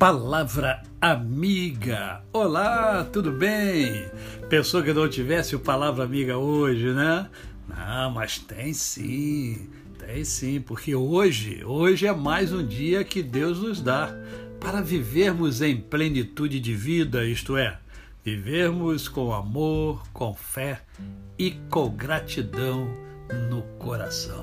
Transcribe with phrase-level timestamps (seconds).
[0.00, 2.22] Palavra Amiga.
[2.32, 4.10] Olá, tudo bem?
[4.48, 7.28] Pensou que não tivesse o Palavra Amiga hoje, né?
[7.68, 9.68] Não, mas tem sim,
[9.98, 14.10] tem sim, porque hoje, hoje é mais um dia que Deus nos dá
[14.58, 17.78] para vivermos em plenitude de vida, isto é,
[18.24, 20.80] vivermos com amor, com fé
[21.38, 23.09] e com gratidão
[23.48, 24.42] no coração.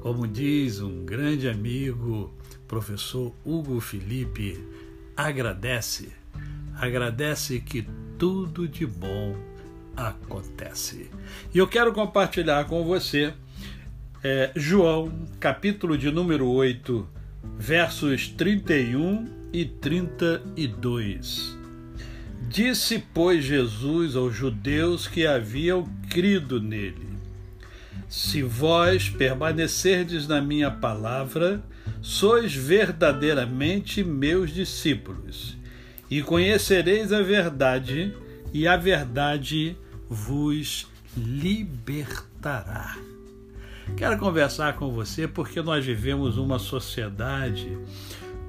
[0.00, 2.32] Como diz um grande amigo,
[2.66, 4.58] professor Hugo Felipe,
[5.16, 6.12] agradece,
[6.74, 7.86] agradece que
[8.18, 9.36] tudo de bom
[9.96, 11.10] acontece.
[11.54, 13.34] E eu quero compartilhar com você
[14.22, 17.08] é, João, capítulo de número 8,
[17.58, 21.58] versos 31 e 32.
[22.48, 27.09] Disse, pois, Jesus aos judeus que haviam crido nele:
[28.10, 31.62] Se vós permanecerdes na minha palavra,
[32.02, 35.56] sois verdadeiramente meus discípulos,
[36.10, 38.12] e conhecereis a verdade,
[38.52, 39.76] e a verdade
[40.08, 42.96] vos libertará.
[43.96, 47.78] Quero conversar com você porque nós vivemos uma sociedade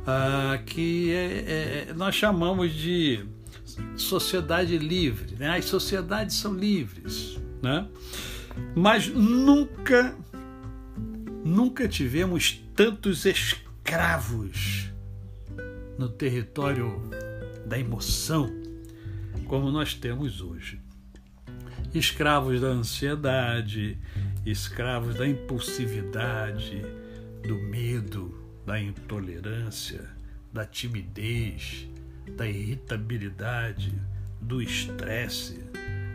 [0.08, 3.24] ah, que é, é, nós chamamos de
[3.96, 5.36] sociedade livre.
[5.36, 5.56] Né?
[5.56, 7.88] As sociedades são livres, né?
[8.76, 10.16] Mas nunca,
[11.44, 14.92] nunca tivemos tantos escravos
[15.98, 17.02] no território
[17.66, 18.50] da emoção
[19.46, 20.80] como nós temos hoje.
[21.94, 23.98] Escravos da ansiedade,
[24.46, 26.82] escravos da impulsividade,
[27.46, 28.34] do medo,
[28.66, 30.10] da intolerância,
[30.54, 31.86] da timidez,
[32.38, 33.94] da irritabilidade,
[34.40, 35.60] do estresse,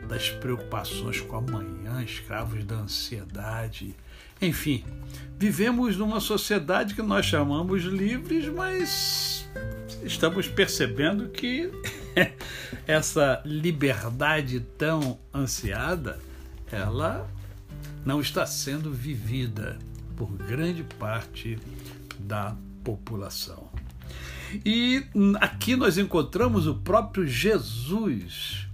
[0.08, 3.94] das preocupações com amanhã, escravos da ansiedade,
[4.40, 4.84] enfim,
[5.38, 9.48] vivemos numa sociedade que nós chamamos livres, mas
[10.02, 11.70] estamos percebendo que
[12.86, 16.18] essa liberdade tão ansiada,
[16.70, 17.28] ela
[18.04, 19.78] não está sendo vivida
[20.16, 21.58] por grande parte
[22.18, 22.54] da
[22.84, 23.68] população.
[24.64, 25.04] E
[25.40, 28.65] aqui nós encontramos o próprio Jesus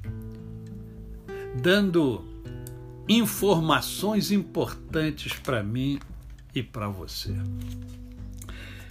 [1.60, 2.24] dando
[3.08, 5.98] informações importantes para mim
[6.54, 7.34] e para você.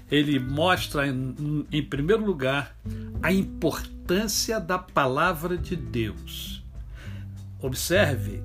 [0.09, 2.75] Ele mostra, em, primeiro lugar,
[3.23, 6.61] a importância da palavra de Deus.
[7.61, 8.43] Observe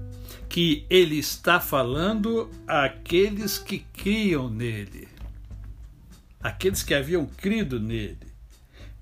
[0.48, 5.08] que ele está falando àqueles que criam nele,
[6.40, 8.18] aqueles que haviam crido nele.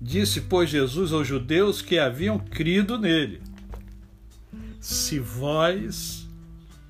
[0.01, 3.41] Disse, pois, Jesus aos judeus que haviam crido nele:
[4.85, 6.29] Se vós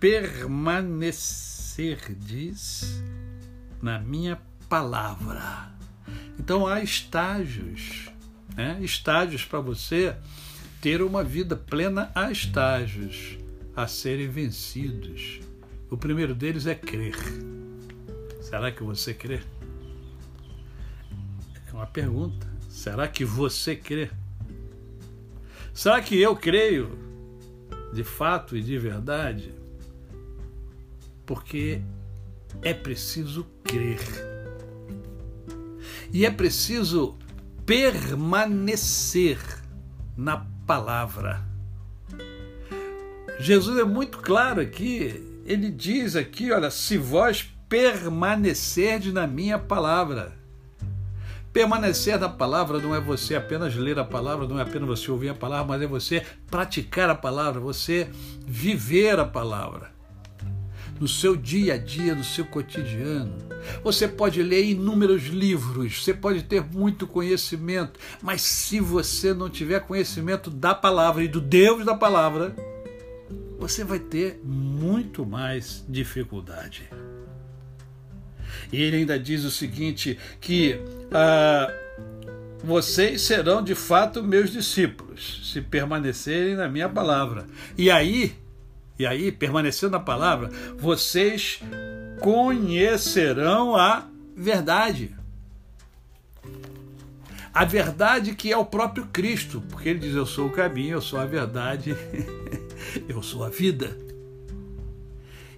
[0.02, 3.02] permanecerdes
[3.82, 5.72] na minha palavra.
[6.38, 8.10] Então há estágios,
[8.54, 8.78] né?
[8.82, 10.14] estágios para você
[10.82, 13.38] ter uma vida plena, há estágios
[13.74, 15.40] a serem vencidos.
[15.90, 17.16] O primeiro deles é crer.
[18.42, 19.40] Será que você crê?
[21.66, 22.46] É uma pergunta.
[22.70, 24.10] Será que você crê?
[25.74, 27.15] Será que eu creio
[27.96, 29.66] de fato e de verdade?
[31.26, 31.82] porque
[32.62, 34.00] é preciso crer.
[36.12, 37.18] E é preciso
[37.66, 39.40] permanecer
[40.16, 41.44] na palavra.
[43.40, 50.34] Jesus é muito claro aqui, ele diz aqui, olha, se vós permanecerdes na minha palavra.
[51.56, 55.30] Permanecer na palavra não é você apenas ler a palavra, não é apenas você ouvir
[55.30, 56.22] a palavra, mas é você
[56.52, 58.10] praticar a palavra, você
[58.46, 59.90] viver a palavra
[61.00, 63.38] no seu dia a dia, no seu cotidiano.
[63.86, 69.80] Você pode ler inúmeros livros, você pode ter muito conhecimento, mas se você não tiver
[69.80, 72.54] conhecimento da palavra e do Deus da palavra,
[73.58, 76.90] você vai ter muito mais dificuldade.
[78.72, 80.80] E ele ainda diz o seguinte: que
[81.12, 81.72] ah,
[82.64, 87.46] vocês serão de fato meus discípulos, se permanecerem na minha palavra.
[87.78, 88.36] E aí
[88.98, 91.60] e aí, permanecendo na palavra, vocês
[92.22, 95.14] conhecerão a verdade.
[97.54, 101.02] A verdade que é o próprio Cristo, porque ele diz: Eu sou o caminho, eu
[101.02, 101.96] sou a verdade,
[103.08, 103.98] eu sou a vida.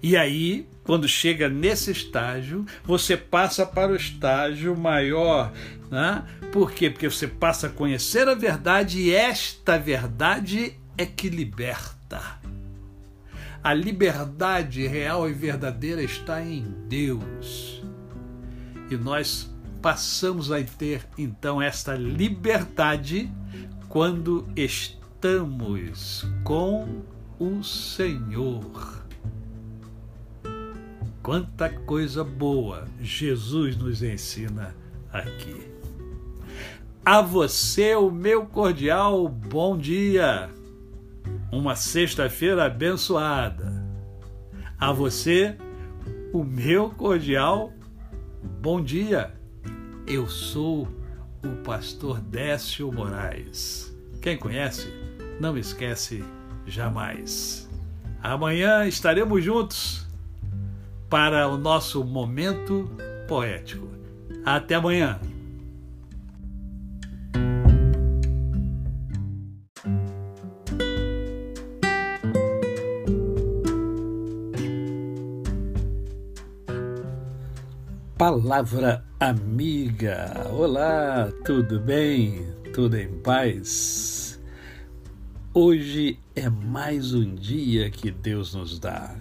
[0.02, 5.52] E aí, quando chega nesse estágio, você passa para o estágio maior.
[5.90, 6.24] Né?
[6.50, 6.88] Por quê?
[6.88, 12.40] Porque você passa a conhecer a verdade e esta verdade é que liberta.
[13.62, 17.82] A liberdade real e verdadeira está em Deus.
[18.90, 23.30] E nós passamos a ter então esta liberdade
[23.90, 27.02] quando estamos com
[27.38, 28.97] o Senhor.
[31.28, 34.74] Quanta coisa boa Jesus nos ensina
[35.12, 35.70] aqui.
[37.04, 40.48] A você, o meu cordial bom dia.
[41.52, 43.86] Uma sexta-feira abençoada.
[44.80, 45.54] A você,
[46.32, 47.74] o meu cordial
[48.62, 49.34] bom dia.
[50.06, 50.88] Eu sou
[51.44, 53.94] o pastor Décio Moraes.
[54.22, 54.90] Quem conhece,
[55.38, 56.24] não esquece
[56.66, 57.68] jamais.
[58.22, 60.07] Amanhã estaremos juntos
[61.08, 62.90] para o nosso momento
[63.26, 63.88] poético.
[64.44, 65.18] Até amanhã!
[78.18, 80.48] Palavra amiga.
[80.52, 82.52] Olá, tudo bem?
[82.74, 84.40] Tudo em paz?
[85.54, 89.14] Hoje é mais um dia que Deus nos dá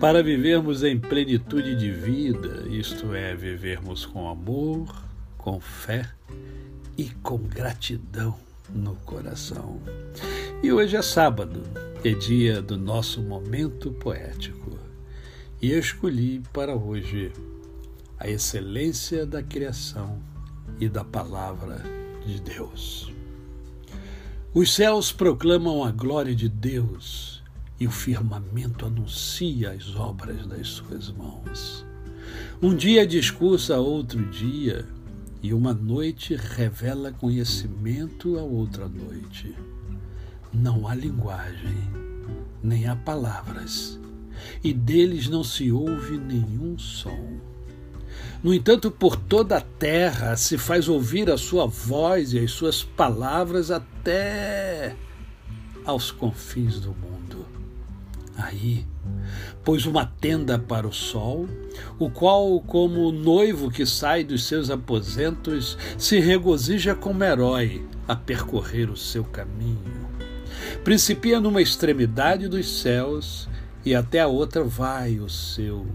[0.00, 4.94] para vivermos em plenitude de vida, isto é, vivermos com amor,
[5.38, 6.08] com fé
[6.98, 8.38] e com gratidão
[8.74, 9.80] no coração.
[10.62, 11.62] E hoje é sábado,
[12.04, 14.78] é dia do nosso momento poético.
[15.60, 17.32] E eu escolhi para hoje
[18.18, 20.20] a excelência da criação
[20.78, 21.82] e da palavra
[22.26, 23.12] de Deus.
[24.52, 27.35] Os céus proclamam a glória de Deus
[27.78, 31.84] e o firmamento anuncia as obras das suas mãos.
[32.60, 34.86] Um dia discursa outro dia,
[35.42, 39.54] e uma noite revela conhecimento a outra noite.
[40.52, 41.76] Não há linguagem,
[42.62, 44.00] nem há palavras,
[44.64, 47.38] e deles não se ouve nenhum som.
[48.42, 52.82] No entanto, por toda a terra se faz ouvir a sua voz e as suas
[52.82, 54.96] palavras até
[55.84, 57.35] aos confins do mundo.
[58.36, 58.86] Aí
[59.64, 61.48] pôs uma tenda para o sol,
[61.98, 68.14] o qual, como o noivo que sai dos seus aposentos, se regozija como herói a
[68.14, 70.06] percorrer o seu caminho.
[70.84, 73.48] Principia numa extremidade dos céus
[73.84, 75.86] e até a outra vai o seu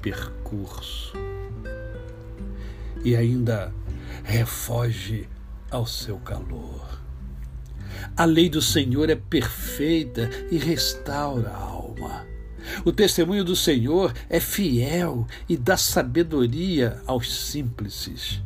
[0.00, 1.12] percurso.
[3.04, 3.72] E ainda
[4.24, 5.28] refoge
[5.70, 6.99] ao seu calor.
[8.16, 12.26] A lei do Senhor é perfeita e restaura a alma.
[12.84, 18.42] O testemunho do Senhor é fiel e dá sabedoria aos simples.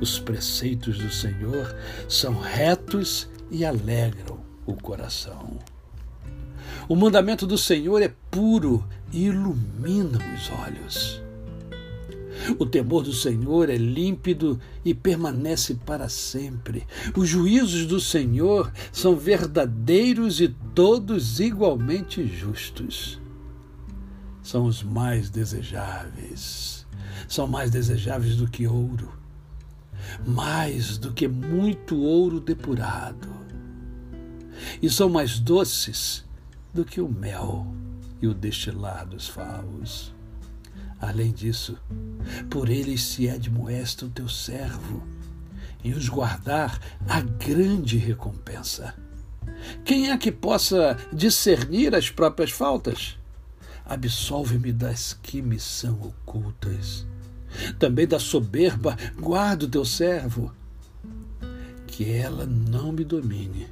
[0.00, 1.74] Os preceitos do Senhor
[2.08, 5.58] são retos e alegram o coração.
[6.88, 11.22] O mandamento do Senhor é puro e ilumina os olhos.
[12.58, 16.86] O temor do Senhor é límpido e permanece para sempre.
[17.16, 23.20] Os juízos do Senhor são verdadeiros e todos igualmente justos.
[24.42, 26.86] São os mais desejáveis.
[27.28, 29.12] São mais desejáveis do que ouro,
[30.26, 33.28] mais do que muito ouro depurado.
[34.80, 36.24] E são mais doces
[36.74, 37.66] do que o mel
[38.20, 40.12] e o destilar dos favos.
[41.02, 41.76] Além disso,
[42.48, 45.02] por eles se admoesta o teu servo,
[45.82, 48.94] e os guardar a grande recompensa.
[49.84, 53.18] Quem é que possa discernir as próprias faltas?
[53.84, 57.04] Absolve-me das que me são ocultas.
[57.80, 60.54] Também da soberba, guarda o teu servo.
[61.84, 63.66] Que ela não me domine.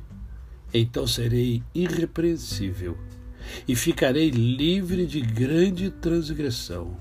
[0.74, 2.98] Então serei irrepreensível
[3.68, 6.96] e ficarei livre de grande transgressão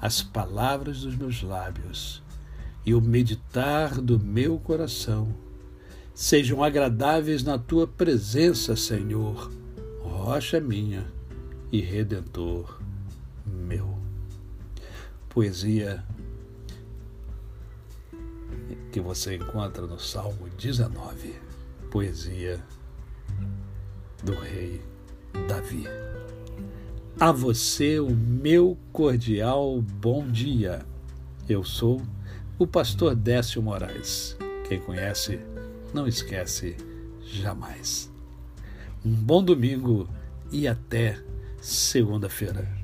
[0.00, 2.22] as palavras dos meus lábios
[2.84, 5.34] e o meditar do meu coração
[6.14, 9.50] sejam agradáveis na tua presença, Senhor,
[10.02, 11.06] rocha minha
[11.70, 12.80] e redentor
[13.46, 13.98] meu.
[15.28, 16.04] Poesia
[18.90, 21.34] que você encontra no Salmo 19,
[21.90, 22.60] poesia
[24.24, 24.82] do rei
[25.48, 26.09] Davi.
[27.20, 30.86] A você o meu cordial bom dia.
[31.46, 32.00] Eu sou
[32.58, 34.38] o pastor Décio Moraes.
[34.66, 35.38] Quem conhece,
[35.92, 36.78] não esquece
[37.20, 38.10] jamais.
[39.04, 40.08] Um bom domingo
[40.50, 41.22] e até
[41.60, 42.79] segunda-feira.